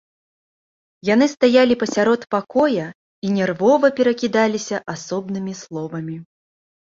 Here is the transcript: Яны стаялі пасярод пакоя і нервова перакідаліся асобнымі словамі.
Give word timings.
Яны 1.09 1.25
стаялі 1.33 1.75
пасярод 1.83 2.21
пакоя 2.35 2.87
і 3.29 3.35
нервова 3.37 3.87
перакідаліся 4.01 4.81
асобнымі 4.95 5.53
словамі. 5.61 6.17